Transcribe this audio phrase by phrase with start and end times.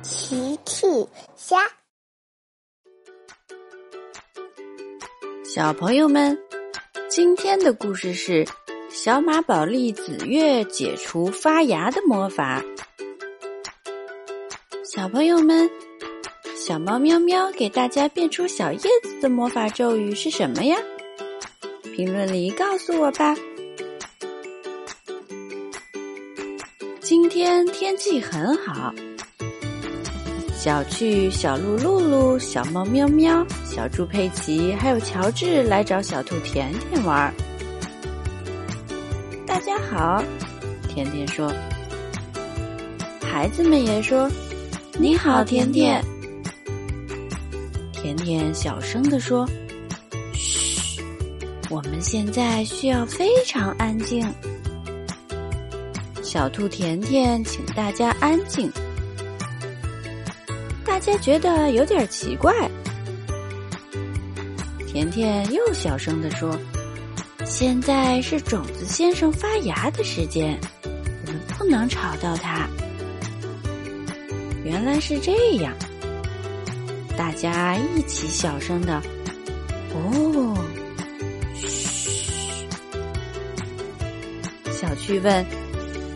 [0.00, 0.86] 奇趣
[1.36, 1.58] 虾，
[5.44, 6.38] 小朋友们，
[7.08, 8.46] 今天的故事是
[8.88, 12.62] 小马宝莉紫月解除发芽的魔法。
[14.84, 15.68] 小朋友们，
[16.56, 20.78] 小猫喵喵给大家变出小叶子的魔法咒语是什么呀？
[21.96, 23.34] 评论里告诉我吧。
[27.00, 28.94] 今天天气很好。
[30.68, 37.32] 小趣、小鹿露露、小猫喵喵、小猪佩奇，还有乔治来找小兔甜甜玩。
[39.46, 40.22] 大家好，
[40.86, 41.50] 甜甜说。
[43.22, 44.30] 孩子们也说
[45.00, 46.04] ：“你好，甜甜。”
[47.90, 49.48] 甜甜小声地说
[50.36, 51.00] ：“嘘，
[51.70, 54.22] 我们现在需要非常安静。”
[56.22, 58.70] 小兔甜甜，请大家安静。
[60.98, 62.52] 大家觉得有点奇怪，
[64.88, 66.58] 甜甜又小声地说
[67.46, 72.68] ：“现在是种子先生发芽的时间，我们不能吵到他。”
[74.66, 75.72] 原来是这样，
[77.16, 79.00] 大家一起小声的
[79.94, 80.58] ：“哦，
[81.54, 82.66] 嘘。”
[84.72, 85.46] 小趣问：“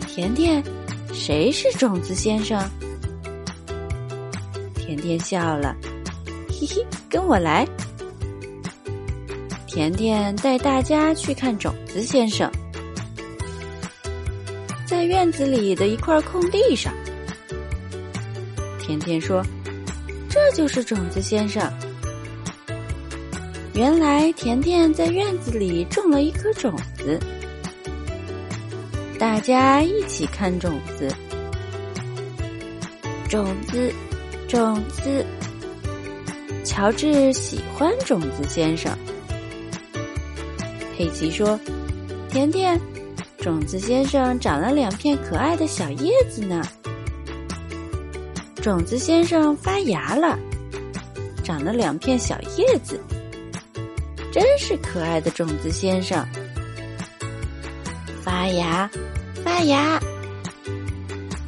[0.05, 0.61] 甜甜，
[1.13, 2.61] 谁是种子先生？”
[5.03, 5.75] 甜笑了，
[6.47, 7.67] 嘿嘿，跟我来。
[9.67, 12.49] 甜甜带大家去看种子先生，
[14.87, 16.93] 在院子里的一块空地上。
[18.79, 19.43] 甜甜说
[20.31, 21.61] ：“这就是种子先生。”
[23.75, 27.19] 原来甜甜在院子里种了一颗种子，
[29.19, 31.13] 大家一起看种子，
[33.27, 33.91] 种子。
[34.53, 35.25] 种子，
[36.63, 38.95] 乔治喜欢种子先生。
[40.95, 41.59] 佩奇说
[42.29, 42.79] ：“甜甜，
[43.39, 46.61] 种子先生长了两片可爱的小叶子呢。
[48.61, 50.37] 种子先生发芽了，
[51.43, 53.01] 长了两片小叶子，
[54.31, 56.23] 真是可爱的种子先生。
[58.21, 58.87] 发芽，
[59.43, 59.99] 发芽。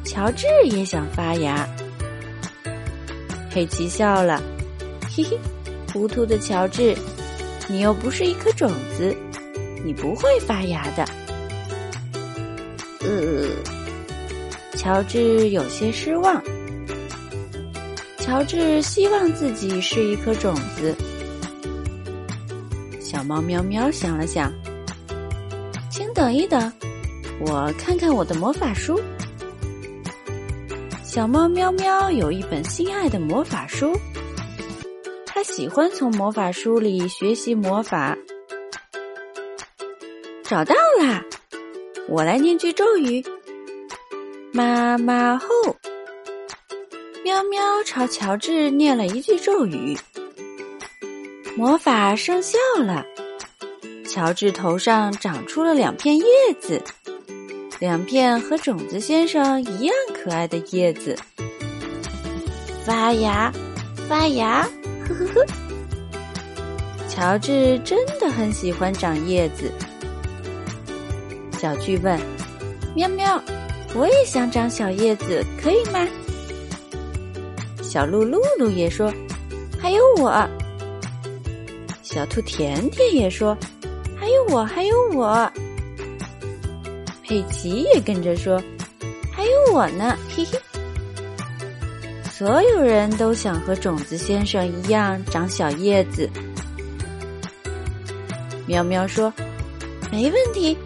[0.02, 1.64] 乔治也想发芽。”
[3.56, 4.38] 佩奇笑了，
[5.08, 5.38] 嘿嘿，
[5.90, 6.94] 糊涂的乔治，
[7.68, 9.16] 你又不是一颗种子，
[9.82, 11.06] 你不会发芽的。
[13.00, 13.48] 呃，
[14.76, 16.42] 乔治有些失望。
[18.18, 20.94] 乔治希望自己是一颗种子。
[23.00, 24.52] 小猫喵喵想了想，
[25.90, 26.70] 请等一等，
[27.40, 29.00] 我看看我的魔法书。
[31.16, 33.98] 小猫喵喵有一本心爱的魔法书，
[35.24, 38.14] 它喜欢从魔法书里学习魔法。
[40.42, 41.24] 找到啦！
[42.06, 43.24] 我来念句咒语：
[44.52, 45.48] 妈妈后。
[47.24, 49.96] 喵喵朝乔治念了一句咒语，
[51.56, 53.06] 魔法生效了。
[54.06, 56.24] 乔治头上长出了两片叶
[56.60, 56.82] 子。
[57.78, 61.14] 两片和种子先生一样可爱的叶子，
[62.86, 63.52] 发芽，
[64.08, 64.66] 发芽，
[65.06, 65.46] 呵呵呵。
[67.06, 69.70] 乔治真的很喜欢长叶子。
[71.58, 72.18] 小巨问
[72.96, 73.38] ：“喵喵，
[73.94, 76.06] 我也想长小叶子，可以吗？”
[77.82, 79.12] 小鹿露露也说
[79.78, 80.48] ：“还有我。”
[82.02, 83.56] 小兔甜甜也说
[84.18, 85.50] ：“还有我，还有我。”
[87.26, 88.62] 佩奇也跟着说
[89.34, 90.58] ：“还有我呢，嘿嘿。”
[92.30, 96.30] 所有人都想和种子先生一样长小叶子。
[98.66, 99.32] 喵喵说
[100.12, 100.76] ：“没问题，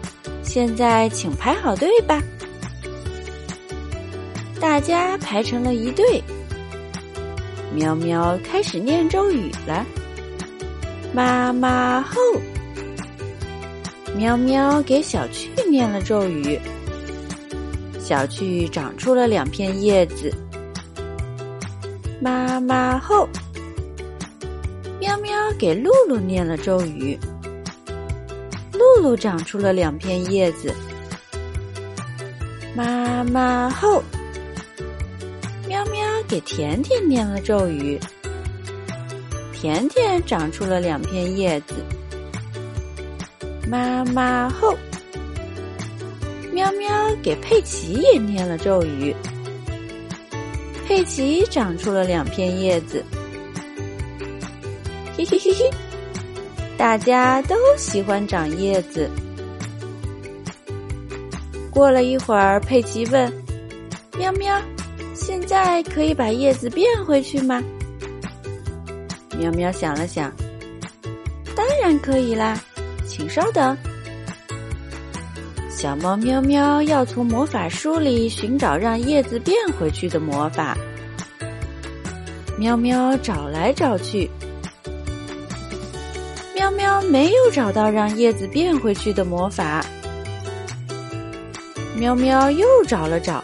[0.43, 2.21] 现在请排好队吧。”
[4.59, 6.23] 大家排成了一队。
[7.73, 9.85] 喵喵开始念咒语了
[11.13, 12.15] ：“妈妈后。”
[14.21, 16.59] 喵喵给小趣念了咒语，
[17.99, 20.31] 小趣长出了两片叶子。
[22.21, 23.27] 妈妈后，
[24.99, 27.17] 喵喵给露露念了咒语，
[28.73, 30.71] 露露长出了两片叶子。
[32.75, 34.03] 妈妈后，
[35.67, 37.99] 喵喵给甜甜念了咒语，
[39.51, 41.73] 甜甜长出了两片叶子。
[43.71, 44.77] 妈妈后，
[46.51, 46.89] 喵喵
[47.23, 49.15] 给佩奇也念了咒语。
[50.85, 53.01] 佩奇长出了两片叶子。
[55.15, 55.71] 嘿嘿嘿嘿，
[56.77, 59.09] 大家都喜欢长叶子。
[61.69, 63.31] 过了一会儿，佩奇问
[64.19, 64.61] ：“喵喵，
[65.13, 67.63] 现在可以把叶子变回去吗？”
[69.39, 70.29] 喵喵想了想，
[71.55, 72.61] 当然可以啦，
[73.21, 73.77] 请稍等。
[75.69, 80.75] 小猫喵喵要从魔法书里寻找让叶子变回去的魔法。
[82.57, 84.27] 喵喵找来找去。
[86.55, 89.85] 喵喵没有找到让叶子变回去的魔法。
[91.95, 93.43] 喵喵又找了找，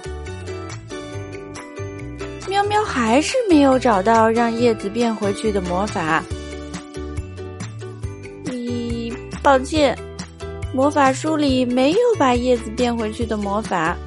[2.49, 6.23] 喵喵还是没有找到让叶子变回去的魔法。
[9.47, 9.97] 抱歉，
[10.73, 13.97] 魔法书里没有把叶子变回去的魔法。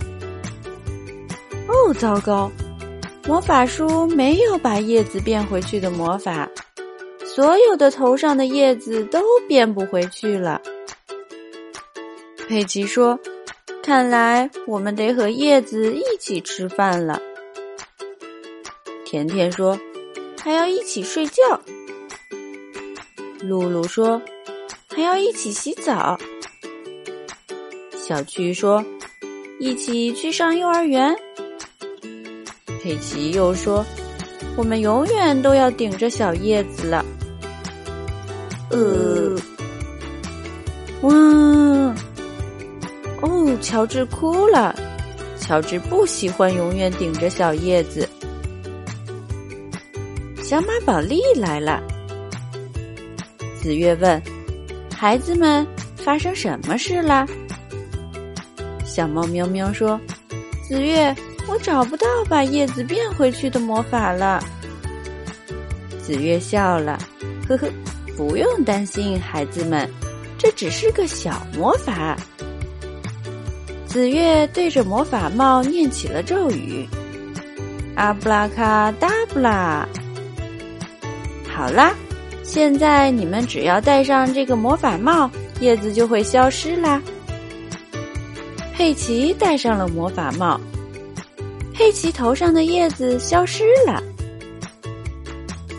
[1.67, 2.53] 哦，糟糕，
[3.27, 6.47] 魔法书没有把叶子变回去的魔法。
[7.25, 10.61] 所有的头上的叶子都变不回去了。
[12.47, 13.19] 佩奇说
[13.83, 17.19] ：“看来我们得和叶子一起吃饭了。”
[19.07, 19.81] 甜甜说
[20.39, 21.43] ：“还要一起睡觉。”
[23.41, 24.21] 露露说
[25.01, 26.19] ：“还要一起洗澡。”
[27.97, 28.85] 小趣说
[29.59, 31.17] ：“一起去上幼儿园。”
[32.83, 33.83] 佩奇又说
[34.59, 37.03] ：“我们永远都要顶着小叶子了。”
[38.71, 39.35] 呃，
[41.01, 41.11] 哇！
[43.23, 44.75] 哦，乔治哭了。
[45.39, 48.07] 乔治不喜欢永远顶着小叶子。
[50.43, 51.83] 小马宝莉来了。
[53.63, 54.23] 子月问
[55.01, 55.67] ：“孩子们，
[55.97, 57.27] 发生什么事了？”
[58.85, 59.99] 小猫喵喵说
[60.69, 61.17] ：“紫月，
[61.49, 64.45] 我找不到把叶子变回去的魔法了。”
[66.05, 66.99] 紫月笑了，
[67.49, 67.67] 呵呵。
[68.15, 69.89] 不用担心，孩子们，
[70.37, 72.15] 这只是个小魔法。
[73.87, 76.87] 紫月对着魔法帽念起了咒语
[77.97, 79.89] ：“阿布拉卡达布拉。”
[81.49, 81.95] 好啦，
[82.53, 85.31] 现在你们只要戴上这个魔法帽，
[85.61, 87.01] 叶子就会消失啦。
[88.75, 90.61] 佩奇戴上了魔法帽，
[91.73, 94.03] 佩奇头上的叶子消失了。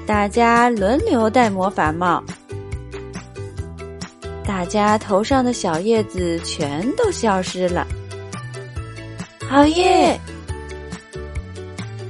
[0.07, 2.23] 大家轮流戴魔法帽，
[4.45, 7.85] 大家头上的小叶子全都消失了。
[9.50, 10.17] 好耶！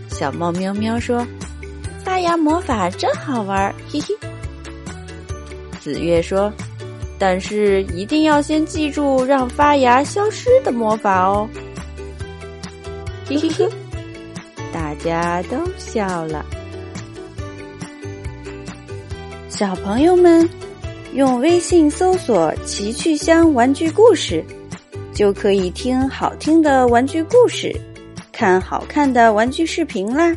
[0.08, 1.26] 小猫喵喵说
[2.06, 4.16] ：“发芽魔法真好玩，嘿嘿。”
[5.82, 6.54] 紫月说
[7.18, 11.50] ：“但是一定要先记住让发芽消失的魔法哦。”
[13.28, 13.68] 嘿嘿嘿，
[14.72, 16.46] 大家都笑了。
[19.50, 20.48] 小朋友们，
[21.14, 24.44] 用微信搜索“奇趣箱玩具故事”，
[25.14, 27.76] 就可以听好听的玩具故事，
[28.32, 30.36] 看好看的玩具视频啦。